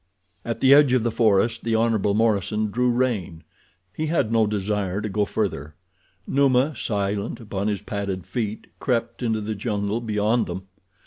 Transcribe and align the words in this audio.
At 0.43 0.61
the 0.61 0.73
edge 0.73 0.93
of 0.93 1.03
the 1.03 1.11
forest 1.11 1.63
the 1.63 1.75
Hon. 1.75 1.99
Morison 2.15 2.71
drew 2.71 2.89
rein. 2.89 3.43
He 3.95 4.07
had 4.07 4.31
no 4.31 4.47
desire 4.47 4.99
to 4.99 5.07
go 5.09 5.25
further. 5.25 5.75
Numa, 6.25 6.75
silent 6.75 7.39
upon 7.39 7.67
his 7.67 7.81
padded 7.83 8.25
feet, 8.25 8.65
crept 8.79 9.21
into 9.21 9.41
the 9.41 9.53
jungle 9.53 10.01
beyond 10.01 10.47
them. 10.47 10.63